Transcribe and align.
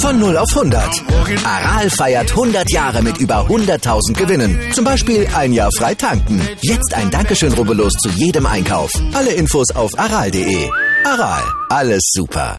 Von 0.00 0.18
0 0.18 0.36
auf 0.38 0.48
100. 0.56 0.82
Aral 1.44 1.90
feiert 1.90 2.30
100 2.30 2.70
Jahre 2.72 3.02
mit 3.02 3.18
über 3.18 3.46
100.000 3.46 4.14
Gewinnen. 4.14 4.58
Zum 4.72 4.82
Beispiel 4.84 5.28
ein 5.36 5.52
Jahr 5.52 5.68
frei 5.76 5.94
tanken. 5.94 6.40
Jetzt 6.62 6.94
ein 6.94 7.10
Dankeschön, 7.10 7.52
rubbellos 7.52 7.92
zu 7.92 8.08
jedem 8.08 8.46
Einkauf. 8.46 8.90
Alle 9.12 9.32
Infos 9.32 9.70
auf 9.74 9.90
aral.de. 9.98 10.70
Aral, 11.04 11.42
alles 11.68 12.00
super. 12.14 12.56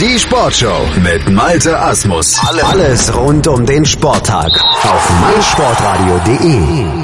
Die 0.00 0.18
Sportshow 0.18 0.88
mit 1.02 1.28
Malte 1.28 1.78
Asmus. 1.78 2.40
Alles 2.62 3.14
rund 3.14 3.46
um 3.46 3.66
den 3.66 3.84
Sporttag 3.84 4.48
auf 4.84 5.10
meinsportradio.de. 5.20 6.94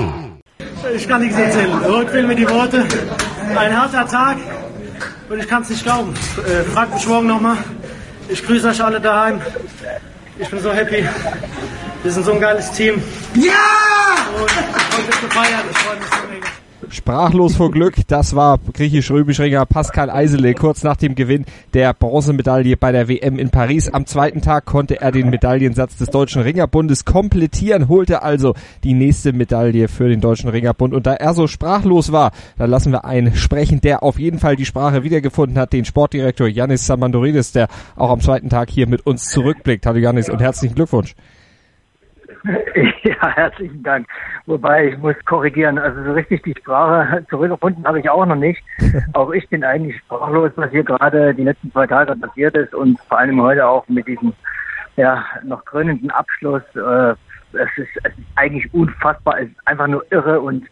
Ich 0.96 1.06
kann 1.06 1.20
nichts 1.20 1.36
erzählen. 1.36 1.78
Heute 1.84 2.10
fehlen 2.10 2.28
mir 2.28 2.36
die 2.36 2.48
Worte. 2.48 2.86
Ein 3.54 3.78
harter 3.78 4.06
Tag 4.06 4.38
und 5.28 5.38
ich 5.38 5.46
kann 5.46 5.62
es 5.62 5.68
nicht 5.68 5.82
glauben. 5.82 6.14
Äh, 6.46 6.64
fragt 6.72 6.94
mich 6.94 7.06
morgen 7.06 7.26
nochmal. 7.26 7.58
Ich 8.28 8.44
grüße 8.44 8.68
euch 8.68 8.82
alle 8.82 9.00
daheim. 9.00 9.40
Ich 10.38 10.48
bin 10.48 10.60
so 10.60 10.72
happy. 10.72 11.08
Wir 12.02 12.12
sind 12.12 12.24
so 12.24 12.32
ein 12.32 12.40
geiles 12.40 12.70
Team. 12.72 13.02
Ja! 13.34 13.52
Und 14.34 14.42
heute 14.42 15.06
wird 15.06 15.20
gefeiert. 15.20 15.64
Ich 15.70 15.78
freue 15.78 15.96
mich 15.96 16.06
so. 16.08 16.27
Sprachlos 16.90 17.56
vor 17.56 17.70
Glück, 17.70 17.96
das 18.06 18.34
war 18.34 18.58
griechisch-römisch-Ringer 18.72 19.66
Pascal 19.66 20.08
Eisele 20.08 20.54
kurz 20.54 20.82
nach 20.82 20.96
dem 20.96 21.14
Gewinn 21.14 21.44
der 21.74 21.92
Bronzemedaille 21.92 22.78
bei 22.78 22.92
der 22.92 23.08
WM 23.08 23.38
in 23.38 23.50
Paris. 23.50 23.88
Am 23.90 24.06
zweiten 24.06 24.40
Tag 24.40 24.64
konnte 24.64 25.00
er 25.00 25.12
den 25.12 25.28
Medaillensatz 25.28 25.96
des 25.98 26.08
Deutschen 26.08 26.40
Ringerbundes 26.40 27.04
komplettieren, 27.04 27.88
holte 27.88 28.22
also 28.22 28.54
die 28.84 28.94
nächste 28.94 29.34
Medaille 29.34 29.88
für 29.88 30.08
den 30.08 30.22
Deutschen 30.22 30.48
Ringerbund. 30.48 30.94
Und 30.94 31.06
da 31.06 31.12
er 31.12 31.34
so 31.34 31.46
sprachlos 31.46 32.10
war, 32.10 32.32
da 32.56 32.64
lassen 32.64 32.90
wir 32.90 33.04
einen 33.04 33.34
sprechen, 33.34 33.82
der 33.82 34.02
auf 34.02 34.18
jeden 34.18 34.38
Fall 34.38 34.56
die 34.56 34.66
Sprache 34.66 35.04
wiedergefunden 35.04 35.58
hat, 35.58 35.74
den 35.74 35.84
Sportdirektor 35.84 36.48
Yannis 36.48 36.86
Samandoridis, 36.86 37.52
der 37.52 37.68
auch 37.96 38.10
am 38.10 38.20
zweiten 38.20 38.48
Tag 38.48 38.70
hier 38.70 38.88
mit 38.88 39.06
uns 39.06 39.24
zurückblickt. 39.24 39.84
Hallo 39.84 39.98
Yannis 39.98 40.30
und 40.30 40.40
herzlichen 40.40 40.74
Glückwunsch. 40.74 41.14
Ja, 43.02 43.28
herzlichen 43.28 43.82
Dank. 43.82 44.06
Wobei 44.46 44.88
ich 44.88 44.98
muss 44.98 45.16
korrigieren, 45.24 45.78
also 45.78 46.02
so 46.04 46.12
richtig 46.12 46.42
die 46.42 46.54
Sprache 46.58 47.24
zurückgefunden 47.28 47.86
habe 47.86 48.00
ich 48.00 48.08
auch 48.08 48.26
noch 48.26 48.36
nicht. 48.36 48.62
Auch 49.14 49.30
ich 49.32 49.48
bin 49.48 49.64
eigentlich 49.64 49.98
sprachlos, 49.98 50.52
was 50.56 50.70
hier 50.70 50.84
gerade 50.84 51.34
die 51.34 51.44
letzten 51.44 51.70
zwei 51.72 51.86
Tage 51.86 52.16
passiert 52.16 52.56
ist 52.56 52.74
und 52.74 52.98
vor 53.08 53.18
allem 53.18 53.40
heute 53.40 53.66
auch 53.66 53.86
mit 53.88 54.06
diesem 54.06 54.32
ja 54.96 55.24
noch 55.44 55.64
krönenden 55.64 56.10
Abschluss. 56.10 56.62
Äh, 56.74 57.14
es, 57.52 57.68
ist, 57.76 57.88
es 58.04 58.12
ist 58.12 58.26
eigentlich 58.36 58.72
unfassbar, 58.74 59.40
es 59.40 59.48
ist 59.48 59.66
einfach 59.66 59.86
nur 59.86 60.04
irre 60.10 60.40
und 60.40 60.64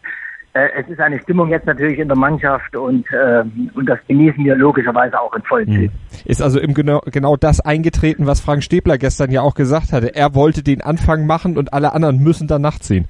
es 0.75 0.87
ist 0.89 0.99
eine 0.99 1.19
Stimmung 1.19 1.49
jetzt 1.49 1.65
natürlich 1.65 1.99
in 1.99 2.07
der 2.07 2.17
Mannschaft 2.17 2.75
und, 2.75 3.05
äh, 3.11 3.43
und 3.73 3.87
das 3.87 3.99
genießen 4.07 4.43
wir 4.43 4.55
logischerweise 4.55 5.19
auch 5.19 5.33
in 5.35 5.41
Vollzügen. 5.43 5.91
Ist 6.25 6.41
also 6.41 6.59
im 6.59 6.73
genau, 6.73 7.01
genau 7.05 7.35
das 7.35 7.59
eingetreten, 7.59 8.25
was 8.25 8.39
Frank 8.39 8.63
Stäbler 8.63 8.97
gestern 8.97 9.31
ja 9.31 9.41
auch 9.41 9.55
gesagt 9.55 9.93
hatte. 9.93 10.15
Er 10.15 10.35
wollte 10.35 10.63
den 10.63 10.81
Anfang 10.81 11.25
machen 11.25 11.57
und 11.57 11.73
alle 11.73 11.93
anderen 11.93 12.19
müssen 12.19 12.47
dann 12.47 12.61
nachziehen. 12.61 13.05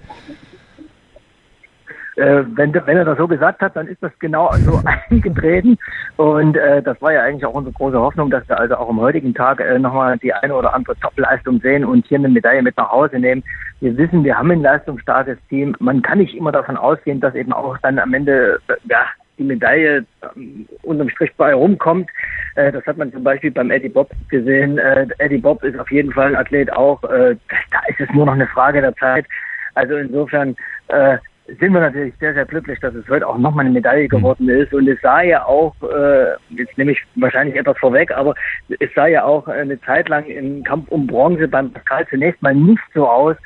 Äh, 2.17 2.43
wenn, 2.55 2.73
wenn 2.73 2.97
er 2.97 3.05
das 3.05 3.19
so 3.19 3.27
gesagt 3.27 3.61
hat, 3.61 3.75
dann 3.75 3.87
ist 3.87 4.01
das 4.01 4.11
genau 4.19 4.51
so 4.65 4.81
eingetreten. 5.09 5.77
Und 6.17 6.57
äh, 6.57 6.81
das 6.81 6.99
war 7.01 7.13
ja 7.13 7.21
eigentlich 7.21 7.45
auch 7.45 7.53
unsere 7.53 7.73
große 7.73 7.99
Hoffnung, 7.99 8.31
dass 8.31 8.47
wir 8.49 8.59
also 8.59 8.75
auch 8.75 8.89
am 8.89 8.99
heutigen 8.99 9.35
Tag 9.35 9.59
äh, 9.59 9.77
nochmal 9.77 10.17
die 10.17 10.33
eine 10.33 10.55
oder 10.55 10.73
andere 10.73 10.95
Topleistung 10.97 11.59
sehen 11.61 11.85
und 11.85 12.07
hier 12.07 12.17
eine 12.17 12.29
Medaille 12.29 12.63
mit 12.63 12.75
nach 12.75 12.91
Hause 12.91 13.19
nehmen. 13.19 13.43
Wir 13.81 13.95
wissen, 13.97 14.23
wir 14.23 14.35
haben 14.35 14.49
ein 14.49 14.61
leistungsstarkes 14.61 15.37
Team. 15.47 15.75
Man 15.79 16.01
kann 16.01 16.17
nicht 16.17 16.35
immer 16.35 16.51
davon 16.51 16.75
ausgehen, 16.75 17.19
dass 17.19 17.35
eben 17.35 17.53
auch 17.53 17.77
dann 17.79 17.99
am 17.99 18.13
Ende 18.15 18.59
äh, 18.67 18.73
ja, 18.89 19.05
die 19.37 19.43
Medaille 19.43 20.03
ähm, 20.35 20.67
unterm 20.81 21.09
Strich 21.09 21.31
bei 21.37 21.53
rumkommt. 21.53 22.09
Äh, 22.55 22.71
das 22.71 22.83
hat 22.87 22.97
man 22.97 23.11
zum 23.13 23.23
Beispiel 23.23 23.51
beim 23.51 23.69
Eddie 23.69 23.89
Bob 23.89 24.09
gesehen. 24.29 24.79
Äh, 24.79 25.05
Eddie 25.19 25.37
Bob 25.37 25.63
ist 25.63 25.77
auf 25.77 25.91
jeden 25.91 26.11
Fall 26.11 26.29
ein 26.29 26.35
Athlet 26.35 26.73
auch. 26.73 26.99
Da 27.01 27.79
ist 27.87 27.99
es 27.99 28.09
nur 28.15 28.25
noch 28.25 28.33
eine 28.33 28.47
Frage 28.47 28.81
der 28.81 28.95
Zeit. 28.95 29.27
Also 29.75 29.95
insofern 29.97 30.55
äh, 30.87 31.17
sind 31.59 31.73
wir 31.73 31.79
natürlich 31.79 32.13
sehr, 32.19 32.33
sehr 32.33 32.45
glücklich, 32.45 32.79
dass 32.79 32.93
es 32.93 33.07
heute 33.07 33.27
auch 33.27 33.37
nochmal 33.37 33.65
eine 33.65 33.73
Medaille 33.73 34.07
geworden 34.07 34.49
ist. 34.49 34.73
Und 34.73 34.87
es 34.87 34.99
sah 35.01 35.21
ja 35.21 35.45
auch, 35.45 35.73
äh, 35.81 36.33
jetzt 36.49 36.77
nehme 36.77 36.91
ich 36.91 37.03
wahrscheinlich 37.15 37.55
etwas 37.55 37.77
vorweg, 37.77 38.11
aber 38.11 38.35
es 38.79 38.93
sah 38.95 39.07
ja 39.07 39.23
auch 39.23 39.47
eine 39.47 39.79
Zeit 39.81 40.09
lang 40.09 40.25
im 40.25 40.63
Kampf 40.63 40.89
um 40.89 41.07
Bronze 41.07 41.47
beim 41.47 41.71
Pascal 41.71 42.05
zunächst 42.09 42.41
mal 42.41 42.53
nicht 42.53 42.83
so 42.93 43.07
aus. 43.07 43.37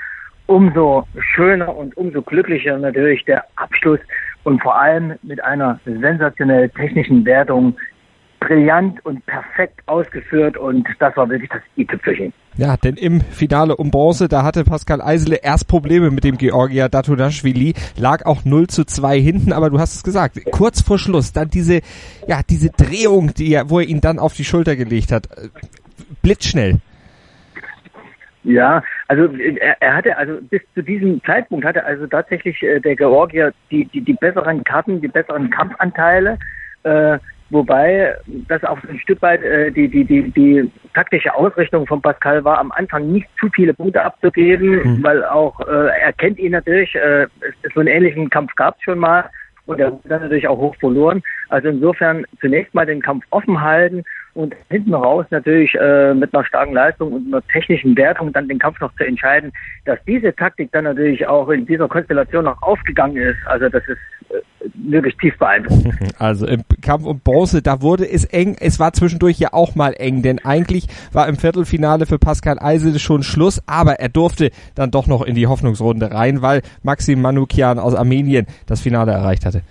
Umso 0.48 1.08
schöner 1.34 1.76
und 1.76 1.96
umso 1.96 2.22
glücklicher 2.22 2.78
natürlich 2.78 3.24
der 3.26 3.46
Abschluss 3.56 4.00
und 4.44 4.62
vor 4.62 4.78
allem 4.78 5.14
mit 5.22 5.42
einer 5.44 5.80
sensationell 5.86 6.70
technischen 6.70 7.24
Wertung 7.26 7.78
brillant 8.52 9.04
und 9.06 9.26
perfekt 9.26 9.80
ausgeführt 9.86 10.58
und 10.58 10.86
das 11.00 11.16
war 11.16 11.30
wirklich 11.30 11.50
das 11.50 11.62
i-Tüpfelchen. 11.78 12.34
Ja, 12.58 12.76
denn 12.76 12.96
im 12.96 13.22
Finale 13.22 13.78
um 13.78 13.92
Bronze, 13.92 14.28
da 14.28 14.44
hatte 14.44 14.66
Pascal 14.66 15.02
Eisele 15.02 15.38
erst 15.42 15.70
Probleme 15.70 16.12
mit 16.12 16.26
dem 16.26 16.38
Georgier 16.38 16.90
Datunashvili, 16.90 17.76
lag 17.98 18.26
auch 18.26 18.44
0 18.44 18.68
zu 18.68 18.84
2 18.84 19.20
hinten, 19.20 19.54
aber 19.54 19.70
du 19.70 19.80
hast 19.80 19.96
es 19.96 20.04
gesagt, 20.04 20.40
kurz 20.52 20.82
vor 20.82 21.00
Schluss, 21.00 21.32
dann 21.32 21.48
diese, 21.48 21.80
ja, 22.28 22.42
diese 22.48 22.72
Drehung, 22.72 23.34
die 23.34 23.54
er, 23.54 23.70
wo 23.70 23.80
er 23.80 23.88
ihn 23.88 24.02
dann 24.02 24.20
auf 24.20 24.34
die 24.34 24.44
Schulter 24.44 24.76
gelegt 24.76 25.14
hat, 25.14 25.30
blitzschnell. 26.22 26.80
Ja, 28.44 28.84
also 29.08 29.28
er, 29.38 29.82
er 29.82 29.96
hatte 29.96 30.18
also 30.18 30.40
bis 30.42 30.62
zu 30.74 30.82
diesem 30.82 31.24
Zeitpunkt 31.24 31.64
hatte 31.64 31.86
also 31.86 32.06
tatsächlich 32.08 32.62
äh, 32.64 32.80
der 32.80 32.96
Georgier 32.96 33.54
die, 33.70 33.86
die 33.86 34.02
die 34.02 34.14
besseren 34.14 34.64
Karten, 34.64 35.00
die 35.00 35.08
besseren 35.08 35.52
Kampfanteile. 35.52 36.40
Äh, 36.84 37.20
Wobei 37.52 38.16
das 38.48 38.64
auch 38.64 38.80
ein 38.90 38.98
Stück 39.00 39.22
weit 39.22 39.44
äh, 39.44 39.72
die, 39.72 39.90
die, 39.90 40.06
die, 40.06 40.32
die 40.32 40.72
taktische 40.94 41.36
Ausrichtung 41.36 41.86
von 41.86 42.02
Pascal 42.02 42.44
war, 42.46 42.58
am 42.58 42.72
Anfang 42.72 43.12
nicht 43.12 43.28
zu 43.40 43.50
viele 43.54 43.74
Punkte 43.74 44.02
abzugeben, 44.02 44.98
mhm. 44.98 45.04
weil 45.04 45.24
auch 45.26 45.60
äh, 45.60 45.90
er 46.02 46.14
kennt 46.14 46.40
ihn 46.40 46.54
natürlich, 46.54 46.96
äh, 46.96 47.28
so 47.74 47.82
einen 47.82 47.90
ähnlichen 47.90 48.30
Kampf 48.30 48.56
gab 48.56 48.78
es 48.78 48.84
schon 48.84 49.00
mal 49.00 49.30
und 49.66 49.80
er 49.82 49.88
hat 49.88 50.00
dann 50.06 50.22
natürlich 50.22 50.48
auch 50.48 50.58
hoch 50.58 50.76
verloren. 50.78 51.22
Also 51.50 51.68
insofern 51.68 52.26
zunächst 52.40 52.74
mal 52.74 52.86
den 52.86 53.02
Kampf 53.02 53.26
offen 53.32 53.62
halten 53.62 54.04
und 54.34 54.56
hinten 54.70 54.94
raus 54.94 55.26
natürlich 55.30 55.76
äh, 55.76 56.14
mit 56.14 56.34
einer 56.34 56.46
starken 56.46 56.74
Leistung 56.74 57.12
und 57.12 57.28
einer 57.28 57.46
technischen 57.48 57.98
Wertung 57.98 58.32
dann 58.32 58.48
den 58.48 58.60
Kampf 58.60 58.80
noch 58.80 58.96
zu 58.96 59.06
entscheiden, 59.06 59.52
dass 59.84 60.00
diese 60.06 60.34
Taktik 60.34 60.72
dann 60.72 60.86
natürlich 60.86 61.28
auch 61.28 61.50
in 61.50 61.66
dieser 61.66 61.90
Konstellation 61.90 62.46
noch 62.46 62.62
aufgegangen 62.62 63.18
ist. 63.18 63.38
Also 63.46 63.68
das 63.68 63.86
ist 63.88 64.00
wirklich 64.74 65.16
tief 65.18 65.38
beeindruckend. 65.38 65.96
Also 66.20 66.46
im 66.46 66.64
Kampf 66.82 67.06
um 67.06 67.20
Bronze, 67.20 67.62
da 67.62 67.82
wurde 67.82 68.08
es 68.08 68.26
eng. 68.26 68.56
Es 68.60 68.80
war 68.80 68.94
zwischendurch 68.94 69.40
ja 69.40 69.50
auch 69.54 69.76
mal 69.76 69.94
eng, 69.98 70.22
denn 70.22 70.40
eigentlich 70.44 70.88
war 71.12 71.28
im 71.28 71.36
Viertelfinale 71.36 72.06
für 72.06 72.20
Pascal 72.20 72.60
Eisele 72.60 73.00
schon 73.00 73.24
Schluss, 73.24 73.62
aber 73.68 74.00
er 74.00 74.10
durfte 74.10 74.52
dann 74.76 74.92
doch 74.92 75.08
noch 75.08 75.24
in 75.24 75.36
die 75.36 75.48
Hoffnungsrunde 75.48 76.12
rein, 76.12 76.42
weil 76.42 76.62
Maxim 76.84 77.22
Manukian 77.22 77.80
aus 77.80 77.96
Armenien 77.96 78.46
das 78.68 78.82
Finale 78.82 79.12
erreicht 79.12 79.46
hatte. 79.46 79.62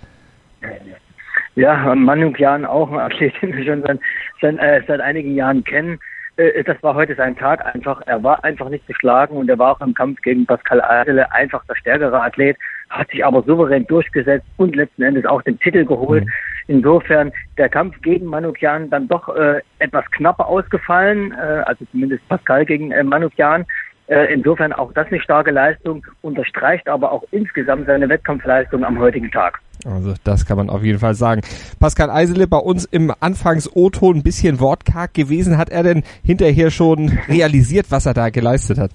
Ja, 1.55 1.95
Manukian 1.95 2.65
auch 2.65 2.91
ein 2.91 2.99
Athlet, 2.99 3.33
den 3.41 3.55
wir 3.55 3.65
schon 3.65 3.81
seit, 3.81 3.99
seit, 4.41 4.57
äh, 4.59 4.81
seit 4.87 5.01
einigen 5.01 5.35
Jahren 5.35 5.63
kennen. 5.63 5.99
Äh, 6.37 6.63
das 6.63 6.81
war 6.81 6.95
heute 6.95 7.15
sein 7.15 7.35
Tag 7.35 7.65
einfach. 7.73 8.01
Er 8.05 8.23
war 8.23 8.43
einfach 8.43 8.69
nicht 8.69 8.87
geschlagen 8.87 9.35
und 9.35 9.49
er 9.49 9.59
war 9.59 9.71
auch 9.71 9.81
im 9.81 9.93
Kampf 9.93 10.21
gegen 10.21 10.45
Pascal 10.45 10.81
Eisele 10.81 11.31
einfach 11.31 11.63
der 11.65 11.75
stärkere 11.75 12.21
Athlet 12.21 12.57
hat 12.91 13.09
sich 13.09 13.25
aber 13.25 13.41
souverän 13.43 13.87
durchgesetzt 13.87 14.45
und 14.57 14.75
letzten 14.75 15.01
Endes 15.01 15.25
auch 15.25 15.41
den 15.41 15.59
Titel 15.59 15.85
geholt. 15.85 16.25
Mhm. 16.25 16.31
Insofern 16.67 17.31
der 17.57 17.69
Kampf 17.69 17.99
gegen 18.01 18.25
Manukian 18.25 18.89
dann 18.89 19.07
doch 19.07 19.35
äh, 19.35 19.61
etwas 19.79 20.05
knapper 20.11 20.47
ausgefallen, 20.47 21.33
äh, 21.33 21.63
also 21.65 21.85
zumindest 21.91 22.27
Pascal 22.29 22.65
gegen 22.65 22.91
äh, 22.91 23.03
Manukian. 23.03 23.65
Äh, 24.07 24.33
insofern 24.33 24.73
auch 24.73 24.91
das 24.93 25.07
eine 25.07 25.21
starke 25.21 25.51
Leistung, 25.51 26.05
unterstreicht 26.21 26.87
aber 26.89 27.11
auch 27.11 27.23
insgesamt 27.31 27.87
seine 27.87 28.09
Wettkampfleistung 28.09 28.83
am 28.83 28.99
heutigen 28.99 29.31
Tag. 29.31 29.59
Also 29.85 30.13
das 30.23 30.45
kann 30.45 30.57
man 30.57 30.69
auf 30.69 30.83
jeden 30.83 30.99
Fall 30.99 31.15
sagen. 31.15 31.41
Pascal 31.79 32.09
Eisele 32.09 32.45
bei 32.45 32.57
uns 32.57 32.85
im 32.85 33.13
Anfangs-O-Ton 33.19 34.17
ein 34.17 34.23
bisschen 34.23 34.59
wortkarg 34.59 35.13
gewesen. 35.13 35.57
Hat 35.57 35.69
er 35.69 35.83
denn 35.83 36.03
hinterher 36.23 36.71
schon 36.71 37.09
realisiert, 37.29 37.87
was 37.89 38.05
er 38.05 38.13
da 38.13 38.29
geleistet 38.29 38.77
hat? 38.77 38.91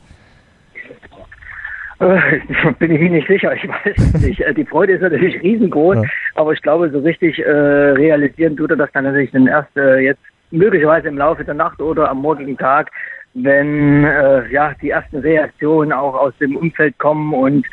Äh, 1.99 2.41
bin 2.79 2.91
ich 2.91 3.11
nicht 3.11 3.29
sicher, 3.29 3.55
ich 3.55 3.69
weiß 3.69 4.23
nicht. 4.23 4.41
Äh, 4.41 4.55
die 4.55 4.65
Freude 4.65 4.95
ist 4.95 5.03
natürlich 5.03 5.43
riesengroß, 5.43 5.97
ja. 5.97 6.03
aber 6.35 6.53
ich 6.53 6.63
glaube, 6.63 6.91
so 6.91 6.99
richtig 7.01 7.39
äh, 7.39 7.51
realisieren 7.51 8.57
tut 8.57 8.71
er 8.71 8.77
das 8.77 8.93
dann 8.93 9.05
natürlich 9.05 9.31
dann 9.31 9.47
erst 9.47 9.75
äh, 9.77 9.99
jetzt 9.99 10.21
möglicherweise 10.51 11.09
im 11.09 11.19
Laufe 11.19 11.45
der 11.45 11.55
Nacht 11.55 11.81
oder 11.81 12.11
am 12.11 12.19
morgigen 12.19 12.57
Tag, 12.57 12.91
wenn 13.35 14.05
äh, 14.05 14.51
ja 14.51 14.75
die 14.81 14.91
ersten 14.91 15.19
Reaktionen 15.19 15.93
auch 15.93 16.15
aus 16.15 16.33
dem 16.39 16.57
Umfeld 16.57 16.99
kommen 16.99 17.35
und 17.35 17.67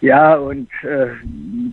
ja 0.00 0.34
und 0.34 0.68
äh, 0.82 1.08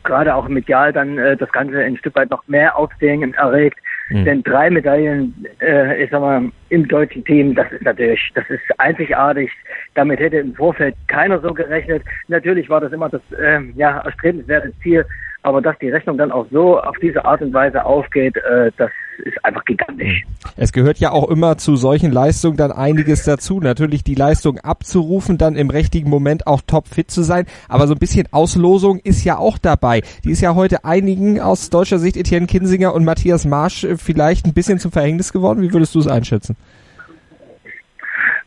gerade 0.03 0.35
auch 0.35 0.47
medial 0.47 0.91
dann 0.91 1.17
äh, 1.17 1.37
das 1.37 1.51
Ganze 1.51 1.79
ein 1.79 1.97
Stück 1.97 2.15
weit 2.15 2.29
noch 2.29 2.45
mehr 2.47 2.77
Aufsehen 2.77 3.33
erregt. 3.33 3.79
Mhm. 4.09 4.25
Denn 4.25 4.43
drei 4.43 4.69
Medaillen, 4.69 5.33
äh, 5.61 6.03
ich 6.03 6.09
sag 6.11 6.21
mal, 6.21 6.49
im 6.69 6.87
deutschen 6.87 7.25
Team, 7.25 7.55
das 7.55 7.71
ist 7.71 7.83
natürlich, 7.83 8.21
das 8.35 8.49
ist 8.49 8.61
einzigartig. 8.77 9.51
Damit 9.95 10.19
hätte 10.19 10.37
im 10.37 10.55
Vorfeld 10.55 10.95
keiner 11.07 11.39
so 11.39 11.53
gerechnet. 11.53 12.03
Natürlich 12.27 12.69
war 12.69 12.81
das 12.81 12.93
immer 12.93 13.09
das 13.09 13.21
äh, 13.37 13.61
ja, 13.75 13.99
erstrebenswerte 13.99 14.73
Ziel, 14.81 15.05
aber 15.47 15.61
dass 15.61 15.79
die 15.79 15.89
Rechnung 15.89 16.17
dann 16.17 16.29
auch 16.33 16.45
so 16.51 16.77
auf 16.77 16.97
diese 17.01 17.23
Art 17.23 17.41
und 17.41 17.53
Weise 17.53 17.85
aufgeht, 17.85 18.35
äh, 18.35 18.69
das 18.75 18.91
ist 19.23 19.45
einfach 19.45 19.63
gigantisch. 19.63 20.25
Es 20.57 20.73
gehört 20.73 20.97
ja 20.97 21.11
auch 21.11 21.29
immer 21.29 21.57
zu 21.57 21.77
solchen 21.77 22.11
Leistungen 22.11 22.57
dann 22.57 22.73
einiges 22.73 23.23
dazu. 23.23 23.61
Natürlich 23.61 24.03
die 24.03 24.13
Leistung 24.13 24.59
abzurufen, 24.59 25.37
dann 25.37 25.55
im 25.55 25.69
richtigen 25.69 26.09
Moment 26.09 26.47
auch 26.47 26.59
topfit 26.67 27.09
zu 27.09 27.21
sein. 27.21 27.45
Aber 27.69 27.87
so 27.87 27.93
ein 27.93 27.97
bisschen 27.97 28.27
Auslosung 28.31 28.99
ist 28.99 29.23
ja 29.23 29.37
auch 29.37 29.57
dabei. 29.57 30.01
Die 30.25 30.31
ist 30.31 30.41
ja 30.41 30.53
heute 30.53 30.83
einigen 30.83 31.39
aus 31.39 31.69
deutscher 31.69 31.97
Sicht, 31.97 32.17
Etienne 32.17 32.47
Kinsinger 32.47 32.93
und 32.93 33.05
Matthias 33.05 33.45
Marsch, 33.45 33.85
äh, 33.85 33.95
vielleicht 33.95 34.47
ein 34.47 34.53
bisschen 34.53 34.79
zum 34.79 34.91
Verhängnis 34.91 35.31
geworden. 35.31 35.61
Wie 35.61 35.71
würdest 35.71 35.95
du 35.95 35.99
es 35.99 36.07
einschätzen? 36.07 36.57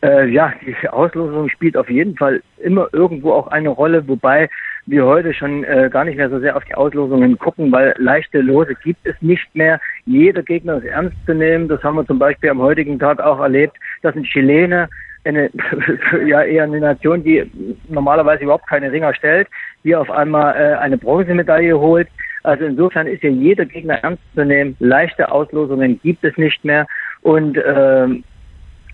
Äh, 0.03 0.29
ja, 0.29 0.53
die 0.67 0.87
Auslosung 0.91 1.49
spielt 1.49 1.79
auf 1.79 1.89
jeden 1.89 2.15
Fall 2.19 2.43
immer 2.59 2.89
irgendwo 2.93 3.33
auch 3.33 3.47
eine 3.47 3.71
Rolle, 3.71 4.07
wobei 4.07 4.51
wir 4.91 5.07
heute 5.07 5.33
schon 5.33 5.65
äh, 5.65 5.89
gar 5.91 6.05
nicht 6.05 6.17
mehr 6.17 6.29
so 6.29 6.41
sehr 6.41 6.57
auf 6.57 6.65
die 6.65 6.75
Auslosungen 6.75 7.39
gucken, 7.39 7.71
weil 7.71 7.95
leichte 7.99 8.41
Lose 8.41 8.75
gibt 8.83 9.07
es 9.07 9.15
nicht 9.21 9.55
mehr. 9.55 9.81
Jeder 10.05 10.43
Gegner 10.43 10.79
ist 10.79 10.85
ernst 10.85 11.17
zu 11.27 11.35
nehmen. 11.35 11.69
Das 11.69 11.83
haben 11.83 11.97
wir 11.97 12.07
zum 12.07 12.19
Beispiel 12.19 12.51
am 12.51 12.61
heutigen 12.61 12.99
Tag 12.99 13.21
auch 13.21 13.39
erlebt, 13.41 13.77
dass 14.03 14.17
ein 14.17 14.25
Chilene 14.25 14.89
eine, 15.25 15.51
ja 16.27 16.43
eher 16.43 16.65
eine 16.65 16.81
Nation, 16.81 17.23
die 17.23 17.51
normalerweise 17.89 18.45
überhaupt 18.45 18.67
keine 18.67 18.91
Ringer 18.91 19.15
stellt, 19.15 19.49
hier 19.83 20.01
auf 20.01 20.11
einmal 20.11 20.55
äh, 20.55 20.77
eine 20.77 20.99
Bronzemedaille 20.99 21.79
holt. 21.79 22.09
Also 22.43 22.65
insofern 22.65 23.07
ist 23.07 23.23
ja 23.23 23.31
jeder 23.31 23.67
Gegner 23.67 24.03
ernst 24.03 24.23
zu 24.35 24.45
nehmen. 24.45 24.77
Leichte 24.81 25.31
Auslosungen 25.31 26.01
gibt 26.03 26.25
es 26.25 26.37
nicht 26.37 26.65
mehr 26.65 26.87
und 27.23 27.57
äh, 27.59 28.09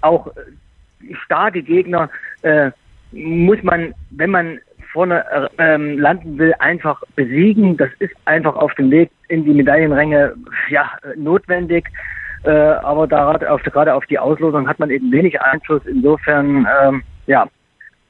auch 0.00 0.32
starke 1.24 1.62
Gegner 1.62 2.10
äh, 2.42 2.70
muss 3.12 3.62
man, 3.62 3.94
wenn 4.10 4.30
man 4.30 4.58
vorne 4.96 5.24
äh, 5.30 5.48
ähm, 5.58 5.98
landen 5.98 6.38
will, 6.38 6.54
einfach 6.58 7.02
besiegen. 7.16 7.76
Das 7.76 7.90
ist 7.98 8.14
einfach 8.24 8.56
auf 8.56 8.72
dem 8.76 8.90
Weg 8.90 9.10
in 9.28 9.44
die 9.44 9.52
Medaillenränge 9.52 10.34
ja 10.70 10.90
notwendig. 11.16 11.90
Äh, 12.44 12.50
aber 12.50 13.06
da, 13.06 13.32
auf, 13.32 13.62
gerade 13.62 13.92
auf 13.92 14.06
die 14.06 14.18
Auslosung 14.18 14.66
hat 14.66 14.78
man 14.78 14.88
eben 14.88 15.12
wenig 15.12 15.38
Einfluss. 15.42 15.82
Insofern 15.84 16.66
ähm, 16.82 17.02
ja, 17.26 17.46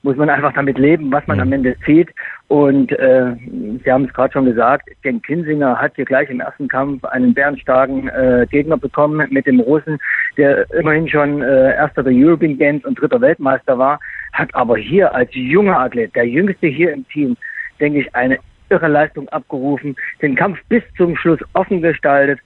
muss 0.02 0.16
man 0.16 0.30
einfach 0.30 0.52
damit 0.52 0.78
leben, 0.78 1.10
was 1.10 1.26
man 1.26 1.38
mhm. 1.38 1.42
am 1.42 1.52
Ende 1.52 1.76
zieht. 1.84 2.10
Und 2.46 2.92
äh, 2.92 3.34
Sie 3.82 3.90
haben 3.90 4.04
es 4.04 4.14
gerade 4.14 4.32
schon 4.32 4.44
gesagt, 4.44 4.88
Ken 5.02 5.20
Kinsinger 5.20 5.80
hat 5.80 5.96
hier 5.96 6.04
gleich 6.04 6.30
im 6.30 6.38
ersten 6.38 6.68
Kampf 6.68 7.04
einen 7.04 7.34
bärenstarken 7.34 8.08
äh, 8.08 8.46
Gegner 8.48 8.76
bekommen 8.76 9.26
mit 9.30 9.46
dem 9.48 9.58
Russen, 9.58 9.98
der 10.36 10.70
immerhin 10.70 11.08
schon 11.08 11.42
äh, 11.42 11.74
erster 11.74 12.04
der 12.04 12.12
European 12.14 12.56
Games 12.56 12.84
und 12.84 13.00
dritter 13.00 13.20
Weltmeister 13.20 13.76
war, 13.76 13.98
hat 14.32 14.54
aber 14.54 14.76
hier 14.76 15.14
als 15.14 15.30
junger 15.32 15.78
Athlet, 15.78 16.14
der 16.14 16.26
jüngste 16.26 16.66
hier 16.66 16.92
im 16.92 17.06
Team, 17.08 17.36
denke 17.80 18.00
ich, 18.00 18.14
eine 18.14 18.38
irre 18.68 18.88
Leistung 18.88 19.28
abgerufen, 19.28 19.96
den 20.22 20.34
Kampf 20.34 20.58
bis 20.68 20.82
zum 20.96 21.16
Schluss 21.16 21.40
offen 21.52 21.82
gestaltet, 21.82 22.40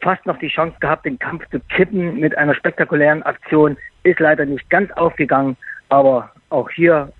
fast 0.00 0.24
noch 0.26 0.38
die 0.38 0.48
Chance 0.48 0.76
gehabt, 0.80 1.06
den 1.06 1.18
Kampf 1.18 1.48
zu 1.50 1.60
kippen 1.60 2.20
mit 2.20 2.36
einer 2.38 2.54
spektakulären 2.54 3.22
Aktion, 3.22 3.76
ist 4.04 4.20
leider 4.20 4.44
nicht 4.44 4.68
ganz 4.70 4.90
aufgegangen, 4.92 5.56
aber 5.88 6.30
auch 6.50 6.70
hier 6.70 7.12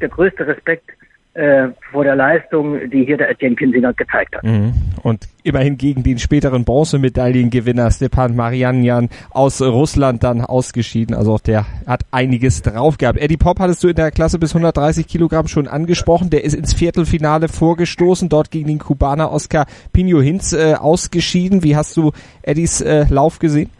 der 0.00 0.08
größte 0.08 0.46
Respekt 0.46 0.90
äh, 1.34 1.68
vor 1.92 2.04
der 2.04 2.16
Leistung, 2.16 2.90
die 2.90 3.04
hier 3.04 3.16
der 3.16 3.30
Etienne 3.30 3.54
Kinsinger 3.54 3.92
gezeigt 3.92 4.34
hat. 4.36 4.42
Mhm. 4.42 4.72
Und 5.02 5.28
immerhin 5.44 5.78
gegen 5.78 6.02
den 6.02 6.18
späteren 6.18 6.64
Bronzemedaillengewinner 6.64 7.90
Stepan 7.90 8.34
Marianjan 8.34 9.08
aus 9.30 9.62
Russland 9.62 10.24
dann 10.24 10.40
ausgeschieden. 10.40 11.14
Also 11.14 11.34
auch 11.34 11.40
der 11.40 11.66
hat 11.86 12.02
einiges 12.10 12.62
drauf 12.62 12.98
gehabt. 12.98 13.18
Eddie 13.18 13.36
Pop 13.36 13.60
hattest 13.60 13.84
du 13.84 13.88
in 13.88 13.94
der 13.94 14.10
Klasse 14.10 14.38
bis 14.38 14.50
130 14.50 15.06
Kilogramm 15.06 15.46
schon 15.46 15.68
angesprochen. 15.68 16.30
Der 16.30 16.44
ist 16.44 16.54
ins 16.54 16.74
Viertelfinale 16.74 17.48
vorgestoßen, 17.48 18.28
dort 18.28 18.50
gegen 18.50 18.68
den 18.68 18.78
Kubaner 18.78 19.30
Oscar 19.30 19.66
Pino 19.92 20.20
Hinz 20.20 20.52
äh, 20.52 20.74
ausgeschieden. 20.74 21.62
Wie 21.62 21.76
hast 21.76 21.96
du 21.96 22.12
Eddies 22.42 22.80
äh, 22.80 23.06
Lauf 23.08 23.38
gesehen? 23.38 23.70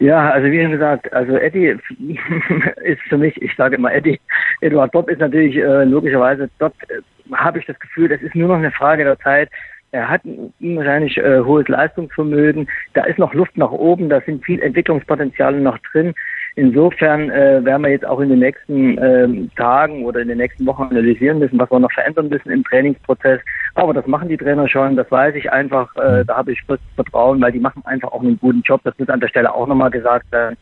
Ja, 0.00 0.30
also 0.30 0.50
wie 0.50 0.62
schon 0.62 0.72
gesagt, 0.72 1.12
also 1.12 1.36
Eddie 1.36 1.66
ist 2.82 3.02
für 3.02 3.18
mich, 3.18 3.40
ich 3.42 3.54
sage 3.54 3.76
immer 3.76 3.92
Eddie, 3.92 4.18
Eduard 4.62 4.92
Bob 4.92 5.10
ist 5.10 5.20
natürlich 5.20 5.56
äh, 5.56 5.84
logischerweise, 5.84 6.48
dort 6.58 6.74
äh, 6.88 7.02
habe 7.34 7.58
ich 7.58 7.66
das 7.66 7.78
Gefühl, 7.78 8.10
es 8.10 8.22
ist 8.22 8.34
nur 8.34 8.48
noch 8.48 8.56
eine 8.56 8.70
Frage 8.70 9.04
der 9.04 9.18
Zeit. 9.18 9.50
Er 9.92 10.08
hat 10.08 10.22
wahrscheinlich 10.60 11.18
äh, 11.18 11.40
hohes 11.40 11.68
Leistungsvermögen, 11.68 12.66
da 12.94 13.04
ist 13.04 13.18
noch 13.18 13.34
Luft 13.34 13.58
nach 13.58 13.72
oben, 13.72 14.08
da 14.08 14.22
sind 14.22 14.42
viel 14.42 14.62
Entwicklungspotenziale 14.62 15.60
noch 15.60 15.76
drin. 15.92 16.14
Insofern 16.56 17.30
äh, 17.30 17.64
werden 17.64 17.82
wir 17.82 17.90
jetzt 17.90 18.06
auch 18.06 18.20
in 18.20 18.28
den 18.28 18.40
nächsten 18.40 18.98
ähm, 19.02 19.50
Tagen 19.56 20.04
oder 20.04 20.20
in 20.20 20.28
den 20.28 20.38
nächsten 20.38 20.66
Wochen 20.66 20.82
analysieren 20.82 21.38
müssen, 21.38 21.58
was 21.58 21.70
wir 21.70 21.78
noch 21.78 21.92
verändern 21.92 22.28
müssen 22.28 22.50
im 22.50 22.64
Trainingsprozess. 22.64 23.40
Aber 23.74 23.94
das 23.94 24.06
machen 24.06 24.28
die 24.28 24.36
Trainer 24.36 24.68
schon, 24.68 24.96
das 24.96 25.10
weiß 25.10 25.34
ich 25.36 25.50
einfach. 25.52 25.94
Äh, 25.96 26.24
da 26.24 26.38
habe 26.38 26.52
ich 26.52 26.60
Vertrauen, 26.96 27.40
weil 27.40 27.52
die 27.52 27.60
machen 27.60 27.82
einfach 27.84 28.12
auch 28.12 28.20
einen 28.20 28.38
guten 28.40 28.62
Job. 28.62 28.80
Das 28.84 28.98
muss 28.98 29.08
an 29.08 29.20
der 29.20 29.28
Stelle 29.28 29.54
auch 29.54 29.66
nochmal 29.66 29.90
gesagt 29.90 30.30
werden. 30.32 30.56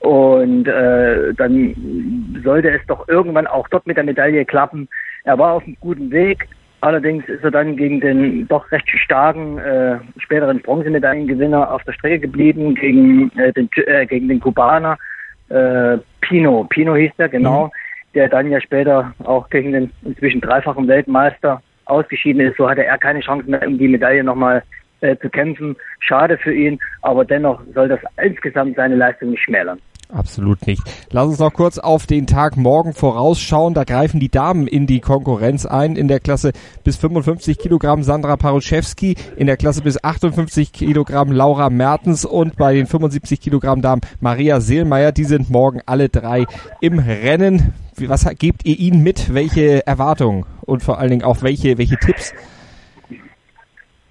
Und 0.00 0.68
äh, 0.68 1.34
dann 1.34 2.40
sollte 2.44 2.70
es 2.70 2.84
doch 2.86 3.08
irgendwann 3.08 3.46
auch 3.46 3.68
dort 3.68 3.86
mit 3.86 3.96
der 3.96 4.04
Medaille 4.04 4.44
klappen. 4.44 4.88
Er 5.24 5.38
war 5.38 5.54
auf 5.54 5.64
einem 5.64 5.76
guten 5.80 6.10
Weg. 6.10 6.48
Allerdings 6.82 7.26
ist 7.28 7.42
er 7.42 7.50
dann 7.50 7.76
gegen 7.76 8.00
den 8.00 8.46
doch 8.48 8.70
recht 8.70 8.88
starken 8.88 9.58
äh, 9.58 9.98
späteren 10.18 10.60
Bronzemedaillengewinner 10.60 11.72
auf 11.72 11.82
der 11.84 11.92
Strecke 11.92 12.20
geblieben, 12.20 12.74
gegen, 12.74 13.30
äh, 13.38 13.52
den, 13.52 13.68
äh, 13.86 14.06
gegen 14.06 14.28
den 14.28 14.40
Kubaner 14.40 14.98
äh, 15.48 15.98
Pino. 16.20 16.64
Pino 16.64 16.94
hieß 16.94 17.12
der, 17.18 17.28
genau, 17.28 17.66
mhm. 17.66 17.70
der 18.14 18.28
dann 18.28 18.50
ja 18.50 18.60
später 18.60 19.12
auch 19.24 19.48
gegen 19.50 19.72
den 19.72 19.90
inzwischen 20.04 20.40
dreifachen 20.40 20.88
Weltmeister 20.88 21.62
ausgeschieden 21.86 22.40
ist. 22.40 22.56
So 22.56 22.68
hatte 22.68 22.84
er 22.84 22.98
keine 22.98 23.20
Chance 23.20 23.48
mehr, 23.48 23.66
um 23.66 23.78
die 23.78 23.88
Medaille 23.88 24.24
nochmal 24.24 24.62
äh, 25.00 25.16
zu 25.18 25.28
kämpfen. 25.30 25.76
Schade 26.00 26.38
für 26.38 26.54
ihn, 26.54 26.78
aber 27.02 27.24
dennoch 27.24 27.60
soll 27.74 27.88
das 27.88 28.00
insgesamt 28.22 28.76
seine 28.76 28.96
Leistung 28.96 29.30
nicht 29.30 29.42
schmälern. 29.42 29.80
Absolut 30.08 30.66
nicht. 30.68 30.82
Lass 31.10 31.26
uns 31.26 31.38
noch 31.40 31.52
kurz 31.52 31.78
auf 31.78 32.06
den 32.06 32.28
Tag 32.28 32.56
morgen 32.56 32.92
vorausschauen. 32.92 33.74
Da 33.74 33.82
greifen 33.82 34.20
die 34.20 34.28
Damen 34.28 34.68
in 34.68 34.86
die 34.86 35.00
Konkurrenz 35.00 35.66
ein. 35.66 35.96
In 35.96 36.06
der 36.06 36.20
Klasse 36.20 36.52
bis 36.84 36.96
55 36.96 37.58
Kilogramm 37.58 38.04
Sandra 38.04 38.36
Paruszewski, 38.36 39.16
in 39.36 39.48
der 39.48 39.56
Klasse 39.56 39.82
bis 39.82 40.02
58 40.02 40.72
Kilogramm 40.72 41.32
Laura 41.32 41.70
Mertens 41.70 42.24
und 42.24 42.56
bei 42.56 42.74
den 42.74 42.86
75 42.86 43.40
Kilogramm 43.40 43.82
Damen 43.82 44.00
Maria 44.20 44.60
Seelmeier. 44.60 45.10
Die 45.10 45.24
sind 45.24 45.50
morgen 45.50 45.80
alle 45.86 46.08
drei 46.08 46.46
im 46.80 47.00
Rennen. 47.00 47.74
Was 47.98 48.28
gebt 48.38 48.64
ihr 48.64 48.78
ihnen 48.78 49.02
mit? 49.02 49.34
Welche 49.34 49.84
Erwartungen 49.88 50.44
und 50.60 50.84
vor 50.84 50.98
allen 50.98 51.10
Dingen 51.10 51.24
auch 51.24 51.42
welche, 51.42 51.78
welche 51.78 51.96
Tipps? 51.96 52.32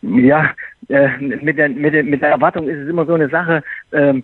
Ja, 0.02 0.52
äh, 0.90 1.08
mit, 1.20 1.58
der, 1.58 1.70
mit, 1.70 1.94
der, 1.94 2.04
mit 2.04 2.22
der 2.22 2.30
Erwartung 2.30 2.68
ist 2.68 2.80
es 2.80 2.90
immer 2.90 3.06
so 3.06 3.14
eine 3.14 3.30
Sache. 3.30 3.64
Ähm, 3.92 4.20
äh, 4.20 4.24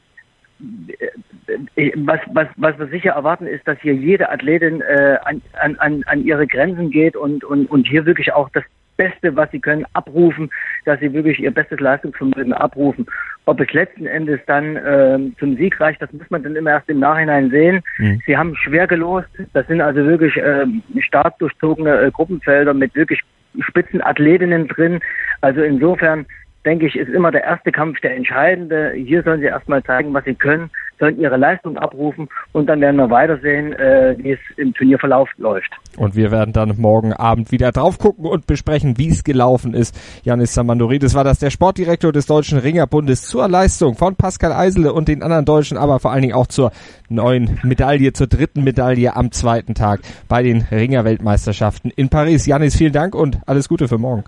was, 1.96 2.20
was, 2.34 2.48
was 2.58 2.78
wir 2.80 2.88
sicher 2.88 3.12
erwarten, 3.12 3.48
ist, 3.48 3.68
dass 3.68 3.80
hier 3.82 3.94
jede 3.94 4.30
Athletin 4.30 4.82
äh, 4.82 5.18
an, 5.24 5.42
an, 5.80 6.04
an 6.06 6.24
ihre 6.24 6.48
Grenzen 6.48 6.92
geht 6.92 7.16
und, 7.16 7.44
und, 7.44 7.70
und 7.70 7.88
hier 7.88 8.06
wirklich 8.06 8.34
auch 8.34 8.50
das 8.50 8.64
Beste, 8.98 9.36
was 9.36 9.50
sie 9.52 9.60
können, 9.60 9.86
abrufen, 9.94 10.52
dass 10.86 11.00
sie 11.00 11.12
wirklich 11.14 11.40
ihr 11.40 11.52
bestes 11.52 11.80
Leistungsvermögen 11.80 12.54
abrufen. 12.54 13.08
Ob 13.46 13.60
es 13.60 13.74
letzten 13.74 14.06
Endes 14.06 14.40
dann 14.46 14.76
äh, 14.76 15.20
zum 15.40 15.58
Sieg 15.58 15.80
reicht, 15.80 16.02
das 16.02 16.14
muss 16.14 16.30
man 16.30 16.44
dann 16.44 16.56
immer 16.56 16.72
erst 16.72 16.90
im 16.90 17.00
Nachhinein 17.00 17.50
sehen. 17.50 17.82
Mhm. 17.98 18.22
Sie 18.28 18.38
haben 18.38 18.56
schwer 18.56 18.86
gelost. 18.86 19.30
Das 19.54 19.66
sind 19.68 19.82
also 19.82 20.06
wirklich 20.06 20.38
äh, 20.38 20.66
stark 21.00 21.40
durchzogene 21.40 22.02
äh, 22.02 22.12
Gruppenfelder 22.12 22.76
mit 22.76 22.94
wirklich 22.94 23.22
Spitzenathletinnen 23.60 24.68
drin. 24.68 25.00
Also 25.42 25.62
insofern 25.64 26.28
denke 26.66 26.88
ich, 26.88 26.96
ist 26.96 27.10
immer 27.10 27.32
der 27.32 27.44
erste 27.44 27.72
Kampf 27.72 28.00
der 28.02 28.16
entscheidende. 28.16 28.94
Hier 28.96 29.24
sollen 29.24 29.40
sie 29.40 29.48
erstmal 29.48 29.84
zeigen, 29.84 30.14
was 30.14 30.26
sie 30.26 30.36
können, 30.36 30.70
sollen 31.00 31.20
ihre 31.20 31.38
Leistung 31.38 31.78
abrufen 31.78 32.30
und 32.52 32.68
dann 32.68 32.80
werden 32.82 32.98
wir 32.98 33.10
weitersehen, 33.10 33.74
äh, 33.74 34.16
wie 34.18 34.32
es 34.34 34.40
im 34.58 34.74
Turnierverlauf 34.74 35.28
läuft. 35.38 35.72
Und 35.98 36.16
wir 36.16 36.32
werden 36.32 36.54
dann 36.54 36.80
morgen 36.80 37.14
Abend 37.14 37.52
wieder 37.52 37.72
drauf 37.72 37.98
gucken 37.98 38.26
und 38.26 38.46
besprechen, 38.46 38.98
wie 38.98 39.10
es 39.10 39.24
gelaufen 39.24 39.74
ist. 39.74 39.98
Janis 40.24 40.54
Samandoridis 40.54 41.16
war 41.16 41.24
das 41.24 41.40
der 41.40 41.50
Sportdirektor 41.50 42.12
des 42.12 42.28
Deutschen 42.28 42.60
Ringerbundes 42.60 43.24
zur 43.24 43.48
Leistung 43.50 43.96
von 43.96 44.16
Pascal 44.16 44.54
Eisele 44.54 44.94
und 44.94 45.08
den 45.08 45.24
anderen 45.24 45.46
Deutschen, 45.46 45.78
aber 45.78 46.00
vor 46.00 46.12
allen 46.12 46.22
Dingen 46.22 46.36
auch 46.36 46.48
zur 46.48 46.72
neuen 47.10 47.60
Medaille, 47.64 48.14
zur 48.14 48.28
dritten 48.28 48.64
Medaille 48.64 49.16
am 49.16 49.32
zweiten 49.32 49.74
Tag 49.74 50.02
bei 50.30 50.44
den 50.44 50.62
Ringerweltmeisterschaften 50.72 51.92
in 51.96 52.10
Paris. 52.10 52.46
Janis, 52.46 52.78
vielen 52.78 52.94
Dank 52.94 53.16
und 53.16 53.40
alles 53.48 53.68
Gute 53.68 53.88
für 53.88 53.98
morgen. 53.98 54.24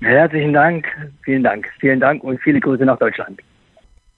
Herzlichen 0.00 0.52
Dank, 0.52 0.86
vielen 1.22 1.42
Dank, 1.42 1.66
vielen 1.78 2.00
Dank 2.00 2.24
und 2.24 2.40
viele 2.40 2.60
Grüße 2.60 2.84
nach 2.84 2.98
Deutschland. 2.98 3.40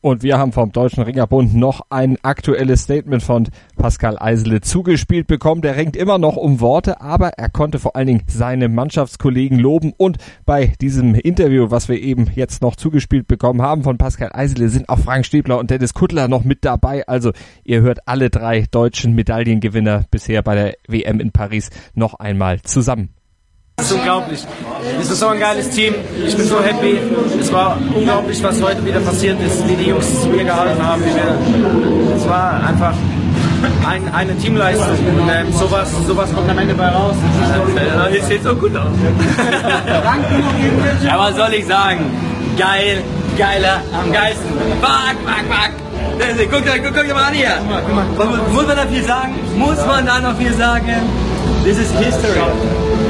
Und 0.02 0.24
wir 0.24 0.36
haben 0.36 0.50
vom 0.50 0.72
Deutschen 0.72 1.04
Ringerbund 1.04 1.54
noch 1.54 1.82
ein 1.88 2.18
aktuelles 2.22 2.82
Statement 2.82 3.22
von 3.22 3.48
Pascal 3.76 4.18
Eisele 4.18 4.60
zugespielt 4.60 5.28
bekommen. 5.28 5.62
Der 5.62 5.76
ringt 5.76 5.96
immer 5.96 6.18
noch 6.18 6.36
um 6.36 6.58
Worte, 6.58 7.00
aber 7.00 7.28
er 7.36 7.48
konnte 7.48 7.78
vor 7.78 7.94
allen 7.94 8.08
Dingen 8.08 8.22
seine 8.26 8.68
Mannschaftskollegen 8.68 9.60
loben. 9.60 9.92
Und 9.96 10.18
bei 10.44 10.72
diesem 10.80 11.14
Interview, 11.14 11.70
was 11.70 11.88
wir 11.88 12.00
eben 12.00 12.26
jetzt 12.34 12.62
noch 12.62 12.74
zugespielt 12.74 13.28
bekommen 13.28 13.62
haben 13.62 13.84
von 13.84 13.96
Pascal 13.96 14.30
Eisele, 14.32 14.70
sind 14.70 14.88
auch 14.88 14.98
Frank 14.98 15.24
Stäbler 15.24 15.60
und 15.60 15.70
Dennis 15.70 15.94
Kuttler 15.94 16.26
noch 16.26 16.42
mit 16.42 16.64
dabei. 16.64 17.06
Also 17.06 17.30
ihr 17.62 17.80
hört 17.82 18.00
alle 18.08 18.28
drei 18.28 18.64
deutschen 18.68 19.14
Medaillengewinner 19.14 20.06
bisher 20.10 20.42
bei 20.42 20.56
der 20.56 20.74
WM 20.88 21.20
in 21.20 21.30
Paris 21.30 21.70
noch 21.94 22.14
einmal 22.14 22.60
zusammen. 22.62 23.14
Das 23.82 23.90
ist 23.90 23.96
unglaublich. 23.96 24.46
Es 25.00 25.10
ist 25.10 25.18
so 25.18 25.26
ein 25.26 25.40
geiles 25.40 25.70
Team. 25.70 25.96
Ich 26.24 26.36
bin 26.36 26.46
so 26.46 26.62
happy. 26.62 27.00
Es 27.40 27.52
war 27.52 27.76
unglaublich, 27.92 28.40
was 28.40 28.62
heute 28.62 28.84
wieder 28.84 29.00
passiert 29.00 29.40
ist, 29.40 29.68
wie 29.68 29.74
die 29.74 29.88
Jungs 29.90 30.22
zu 30.22 30.28
mir 30.28 30.44
gehalten 30.44 30.80
haben. 30.80 31.02
Es 32.16 32.28
war 32.28 32.62
einfach 32.64 32.94
ein, 33.84 34.14
eine 34.14 34.38
Teamleistung. 34.38 34.86
Und 34.86 35.28
ähm, 35.28 35.52
sowas, 35.52 35.90
sowas 36.06 36.32
kommt 36.32 36.48
am 36.48 36.58
Ende 36.58 36.74
bei 36.74 36.90
raus. 36.90 37.16
Das 37.74 38.14
äh, 38.14 38.20
sieht 38.20 38.44
so 38.44 38.54
gut 38.54 38.76
aus. 38.76 38.92
ja, 41.04 41.18
was 41.18 41.34
soll 41.34 41.52
ich 41.52 41.66
sagen? 41.66 42.04
Geil, 42.56 43.02
geiler, 43.36 43.80
am 44.00 44.12
geilsten. 44.12 44.48
Fuck, 44.80 45.16
fuck, 45.26 45.44
fuck. 45.50 45.72
Guck, 46.52 46.64
guck, 46.64 46.94
guck 46.94 47.14
mal 47.16 47.24
an 47.24 47.34
hier. 47.34 47.58
Muss 48.52 48.64
man 48.64 48.76
da 48.76 48.86
viel 48.86 49.02
sagen? 49.02 49.34
Muss 49.56 49.84
man 49.84 50.06
da 50.06 50.20
noch 50.20 50.36
viel 50.36 50.54
sagen? 50.54 50.86
This 51.64 51.78
is 51.78 51.90
history. 51.98 52.40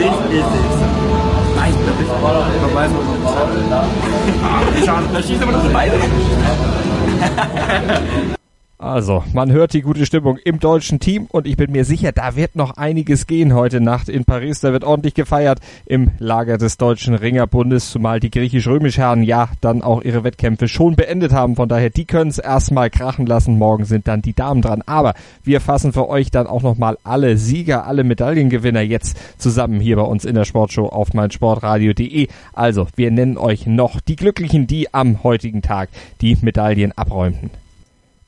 This 0.03 0.11
is 0.11 0.19
this. 0.51 0.81
Nein, 1.55 1.75
da 1.87 1.93
bist 1.93 2.11
du. 2.11 2.15
Man 2.67 2.75
weiß, 2.75 2.91
was 2.93 3.07
Da 5.13 5.23
schießt 5.23 5.43
aber 5.43 5.53
noch 5.53 5.73
beide. 5.73 5.95
Also, 8.83 9.23
man 9.33 9.53
hört 9.53 9.75
die 9.75 9.83
gute 9.83 10.05
Stimmung 10.05 10.39
im 10.39 10.59
deutschen 10.59 10.99
Team 10.99 11.27
und 11.31 11.47
ich 11.47 11.57
bin 11.57 11.71
mir 11.71 11.85
sicher, 11.85 12.11
da 12.11 12.35
wird 12.35 12.57
noch 12.57 12.77
einiges 12.77 13.29
gehen 13.29 13.55
heute 13.55 13.81
Nacht 13.81 14.09
in 14.09 14.25
Paris. 14.25 14.59
Da 14.59 14.73
wird 14.73 14.83
ordentlich 14.83 15.15
gefeiert 15.15 15.61
im 15.87 16.11
Lager 16.19 16.59
des 16.59 16.79
deutschen 16.79 17.15
Ringerbundes, 17.15 17.93
zumal 17.93 18.19
die 18.19 18.33
griechisch-römisch 18.33 18.99
Herren 18.99 19.23
ja 19.23 19.51
dann 19.61 19.83
auch 19.83 20.03
ihre 20.03 20.25
Wettkämpfe 20.25 20.67
schon 20.67 20.97
beendet 20.97 21.33
haben. 21.33 21.55
Von 21.55 21.69
daher, 21.69 21.91
die 21.91 22.07
können 22.07 22.31
es 22.31 22.39
erstmal 22.39 22.91
krachen 22.91 23.25
lassen. 23.25 23.57
Morgen 23.57 23.85
sind 23.85 24.09
dann 24.09 24.21
die 24.21 24.35
Damen 24.35 24.63
dran. 24.63 24.83
Aber 24.85 25.15
wir 25.45 25.61
fassen 25.61 25.93
für 25.93 26.09
euch 26.09 26.33
dann 26.33 26.49
auch 26.49 26.63
nochmal 26.63 26.99
alle 27.05 27.37
Sieger, 27.37 27.87
alle 27.87 28.03
Medaillengewinner 28.03 28.81
jetzt 28.81 29.17
zusammen 29.41 29.79
hier 29.79 29.95
bei 29.95 30.03
uns 30.03 30.25
in 30.25 30.35
der 30.35 30.45
Sportshow 30.45 30.87
auf 30.87 31.15
meinsportradio.de. 31.15 32.27
Also, 32.53 32.89
wir 32.97 33.13
nennen 33.13 33.39
euch 33.39 33.65
noch 33.65 34.01
die 34.01 34.17
Glücklichen, 34.17 34.67
die 34.67 34.93
am 34.93 35.23
heutigen 35.23 35.63
Tag 35.63 35.89
die 36.21 36.37
Medaillen 36.41 36.91
abräumten. 36.99 37.63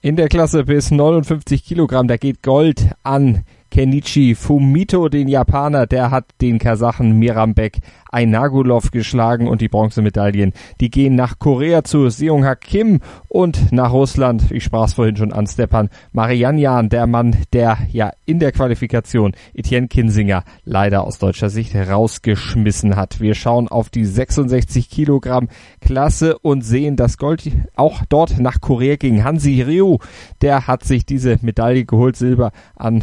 In 0.04 0.16
der 0.16 0.28
Klasse 0.28 0.64
bis 0.64 0.90
59 0.90 1.64
Kilogramm, 1.64 2.08
da 2.08 2.18
geht 2.18 2.42
Gold 2.42 2.90
an 3.04 3.42
Kenichi 3.74 4.36
Fumito, 4.36 5.08
den 5.08 5.26
Japaner, 5.26 5.88
der 5.88 6.12
hat 6.12 6.26
den 6.40 6.60
Kasachen 6.60 7.18
Mirambek 7.18 7.80
Ainagulov 8.12 8.92
geschlagen 8.92 9.48
und 9.48 9.60
die 9.60 9.68
Bronzemedaillen, 9.68 10.52
die 10.80 10.90
gehen 10.90 11.16
nach 11.16 11.40
Korea 11.40 11.82
zu 11.82 12.08
Seung 12.08 12.46
Kim 12.60 13.00
und 13.26 13.72
nach 13.72 13.92
Russland, 13.92 14.52
ich 14.52 14.62
sprach 14.62 14.86
es 14.86 14.94
vorhin 14.94 15.16
schon 15.16 15.32
an, 15.32 15.48
Stepan 15.48 15.90
Marianjan, 16.12 16.88
der 16.88 17.08
Mann, 17.08 17.36
der 17.52 17.78
ja 17.90 18.12
in 18.26 18.38
der 18.38 18.52
Qualifikation 18.52 19.32
Etienne 19.54 19.88
Kinsinger 19.88 20.44
leider 20.64 21.02
aus 21.02 21.18
deutscher 21.18 21.50
Sicht 21.50 21.74
rausgeschmissen 21.74 22.94
hat. 22.94 23.20
Wir 23.20 23.34
schauen 23.34 23.66
auf 23.66 23.90
die 23.90 24.04
66 24.04 24.88
Kilogramm 24.88 25.48
Klasse 25.80 26.38
und 26.38 26.62
sehen, 26.62 26.94
dass 26.94 27.18
Gold 27.18 27.50
auch 27.74 28.02
dort 28.08 28.38
nach 28.38 28.60
Korea 28.60 28.94
ging. 28.94 29.24
Hansi 29.24 29.62
Ryu, 29.62 29.98
der 30.42 30.68
hat 30.68 30.84
sich 30.84 31.04
diese 31.04 31.38
Medaille 31.42 31.84
geholt, 31.84 32.14
Silber 32.14 32.52
an 32.76 33.02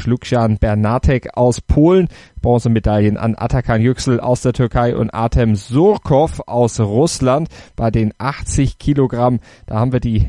Mateusz 0.00 0.06
Lukian 0.06 0.58
Bernatek 0.58 1.36
aus 1.36 1.60
Polen. 1.60 2.08
Bronzemedaillen 2.40 3.16
an 3.16 3.34
Atakan 3.36 3.82
Yüksel 3.82 4.20
aus 4.20 4.42
der 4.42 4.52
Türkei 4.52 4.96
und 4.96 5.10
Artem 5.10 5.56
Surkov 5.56 6.40
aus 6.46 6.80
Russland 6.80 7.48
bei 7.76 7.90
den 7.90 8.12
80 8.18 8.78
Kilogramm. 8.78 9.40
Da 9.66 9.78
haben 9.78 9.92
wir 9.92 10.00
die 10.00 10.28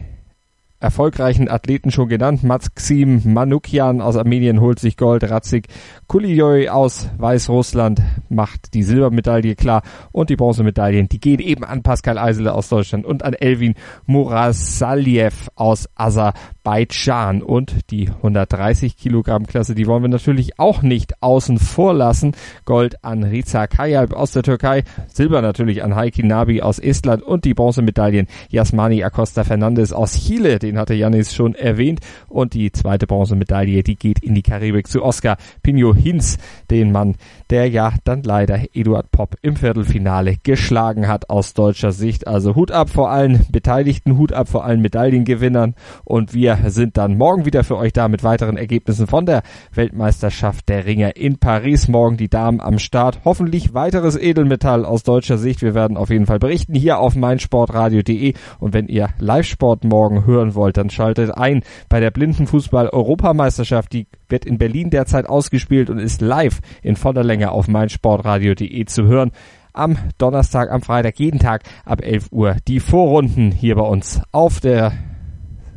erfolgreichen 0.81 1.47
Athleten 1.47 1.91
schon 1.91 2.09
genannt. 2.09 2.43
Maxim 2.43 3.21
Manukian 3.23 4.01
aus 4.01 4.17
Armenien 4.17 4.59
holt 4.59 4.79
sich 4.79 4.97
Gold. 4.97 5.23
Ratzik 5.29 5.67
Kulijoy 6.07 6.69
aus 6.69 7.09
Weißrussland 7.17 8.01
macht 8.29 8.73
die 8.73 8.83
Silbermedaille 8.83 9.55
klar. 9.55 9.83
Und 10.11 10.29
die 10.29 10.35
Bronzemedaillen, 10.35 11.07
die 11.07 11.19
gehen 11.19 11.39
eben 11.39 11.63
an 11.63 11.83
Pascal 11.83 12.17
Eisele 12.17 12.53
aus 12.53 12.67
Deutschland 12.67 13.05
und 13.05 13.23
an 13.23 13.33
Elvin 13.33 13.75
Murasaliev 14.05 15.49
aus 15.55 15.87
Aserbaidschan. 15.95 16.60
Und 16.63 17.91
die 17.91 18.09
130 18.09 18.95
Kilogramm 18.95 19.47
Klasse, 19.47 19.73
die 19.73 19.87
wollen 19.87 20.03
wir 20.03 20.09
natürlich 20.09 20.59
auch 20.59 20.81
nicht 20.81 21.21
außen 21.21 21.57
vor 21.57 21.93
lassen. 21.93 22.33
Gold 22.65 23.03
an 23.03 23.23
Riza 23.23 23.67
Kayalp 23.67 24.13
aus 24.13 24.31
der 24.31 24.43
Türkei. 24.43 24.83
Silber 25.07 25.41
natürlich 25.41 25.83
an 25.83 25.95
Heiki 25.95 26.23
Nabi 26.23 26.61
aus 26.61 26.77
Estland 26.77 27.23
und 27.23 27.45
die 27.45 27.53
Bronzemedaillen 27.53 28.27
Jasmani 28.49 29.03
Acosta 29.03 29.43
Fernandes 29.43 29.91
aus 29.91 30.13
Chile, 30.13 30.59
den 30.59 30.77
hatte 30.77 30.93
Janis 30.93 31.33
schon 31.33 31.55
erwähnt. 31.55 31.99
Und 32.27 32.53
die 32.53 32.71
zweite 32.71 33.07
Bronzemedaille, 33.07 33.83
die 33.83 33.95
geht 33.95 34.19
in 34.19 34.35
die 34.35 34.43
Karibik 34.43 34.87
zu 34.87 35.03
Oscar 35.03 35.37
Pino 35.63 35.95
Hinz, 35.95 36.37
den 36.69 36.91
Mann, 36.91 37.15
der 37.49 37.69
ja 37.69 37.93
dann 38.03 38.23
leider 38.23 38.59
Eduard 38.73 39.11
Popp 39.11 39.35
im 39.41 39.55
Viertelfinale 39.55 40.37
geschlagen 40.43 41.07
hat 41.07 41.29
aus 41.29 41.53
deutscher 41.53 41.91
Sicht. 41.91 42.27
Also 42.27 42.55
Hut 42.55 42.71
ab 42.71 42.89
vor 42.89 43.09
allen 43.09 43.45
Beteiligten, 43.51 44.17
Hut 44.17 44.31
ab 44.31 44.47
vor 44.47 44.63
allen 44.63 44.81
Medaillengewinnern. 44.81 45.75
Und 46.03 46.33
wir 46.33 46.50
sind 46.67 46.97
dann 46.97 47.17
morgen 47.17 47.45
wieder 47.45 47.63
für 47.63 47.77
euch 47.77 47.93
da 47.93 48.07
mit 48.07 48.23
weiteren 48.23 48.57
Ergebnissen 48.57 49.07
von 49.07 49.25
der 49.25 49.43
Weltmeisterschaft 49.73 50.69
der 50.69 50.85
Ringer 50.85 51.15
in 51.17 51.37
Paris. 51.37 51.87
Morgen 51.87 52.17
die 52.17 52.29
Damen 52.29 52.61
am 52.61 52.79
Start. 52.79 53.19
Hoffentlich 53.25 53.73
weiteres 53.73 54.15
Edelmetall 54.15 54.85
aus 54.85 55.03
deutscher 55.03 55.37
Sicht. 55.37 55.61
Wir 55.61 55.75
werden 55.75 55.97
auf 55.97 56.09
jeden 56.09 56.25
Fall 56.25 56.39
berichten 56.39 56.75
hier 56.75 56.99
auf 56.99 57.15
meinsportradio.de. 57.15 58.33
Und 58.59 58.73
wenn 58.73 58.87
ihr 58.87 59.09
Live-Sport 59.19 59.83
morgen 59.83 60.25
hören 60.25 60.55
wollt, 60.55 60.61
wollt, 60.61 60.77
dann 60.77 60.89
schaltet 60.89 61.35
ein 61.35 61.63
bei 61.89 61.99
der 61.99 62.11
Blindenfußball-Europameisterschaft. 62.11 63.91
Die 63.93 64.07
wird 64.29 64.45
in 64.45 64.57
Berlin 64.57 64.89
derzeit 64.89 65.27
ausgespielt 65.27 65.89
und 65.89 65.97
ist 65.97 66.21
live 66.21 66.59
in 66.81 66.95
voller 66.95 67.23
Länge 67.23 67.51
auf 67.51 67.67
meinsportradio.de 67.67 68.85
zu 68.85 69.05
hören. 69.05 69.31
Am 69.73 69.97
Donnerstag, 70.17 70.69
am 70.69 70.81
Freitag, 70.81 71.17
jeden 71.19 71.39
Tag 71.39 71.63
ab 71.85 72.01
11 72.01 72.27
Uhr 72.31 72.57
die 72.67 72.79
Vorrunden 72.79 73.51
hier 73.51 73.75
bei 73.75 73.83
uns 73.83 74.21
auf 74.31 74.59
der 74.59 74.91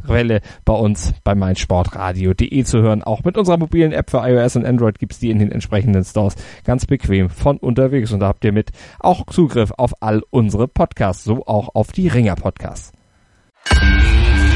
Welle 0.09 0.41
bei 0.65 0.75
uns 0.75 1.15
bei 1.25 1.35
meinsportradio.de 1.35 2.65
zu 2.65 2.83
hören. 2.83 3.03
Auch 3.03 3.25
mit 3.25 3.37
unserer 3.37 3.57
mobilen 3.57 3.93
App 3.93 4.11
für 4.11 4.19
iOS 4.19 4.57
und 4.57 4.67
Android 4.67 4.99
gibt's 4.99 5.19
die 5.19 5.31
in 5.31 5.39
den 5.39 5.53
entsprechenden 5.53 6.05
Stores 6.05 6.37
ganz 6.65 6.87
bequem 6.87 7.31
von 7.31 7.59
unterwegs 7.59 8.13
und 8.13 8.21
da 8.21 8.29
habt 8.29 8.45
ihr 8.45 8.53
mit 8.53 8.71
auch 9.01 9.27
Zugriff 9.27 9.73
auf 9.77 10.03
all 10.03 10.23
unsere 10.31 10.69
Podcasts, 10.69 11.25
so 11.25 11.47
auch 11.47 11.75
auf 11.75 11.93
die 11.93 12.09
Ringer 12.09 12.37
Podcasts 12.37 12.93